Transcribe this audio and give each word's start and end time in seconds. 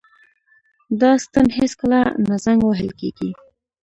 دا 1.01 1.11
ستن 1.23 1.47
هیڅکله 1.57 1.99
نه 2.27 2.35
زنګ 2.43 2.59
وهل 2.65 2.89
کیږي. 2.99 3.31